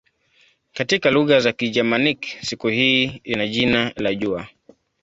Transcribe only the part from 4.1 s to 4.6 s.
"jua".